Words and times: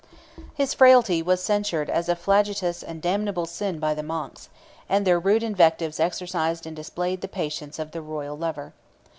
His 0.55 0.73
frailty 0.73 1.21
was 1.21 1.43
censured 1.43 1.87
as 1.87 2.09
a 2.09 2.15
flagitious 2.15 2.81
and 2.81 3.03
damnable 3.03 3.45
sin 3.45 3.77
by 3.77 3.93
the 3.93 4.01
monks; 4.01 4.49
and 4.89 5.05
their 5.05 5.19
rude 5.19 5.43
invectives 5.43 5.99
exercised 5.99 6.65
and 6.65 6.75
displayed 6.75 7.21
the 7.21 7.27
patience 7.27 7.77
of 7.77 7.91
the 7.91 8.01
royal 8.01 8.35
lover. 8.35 8.73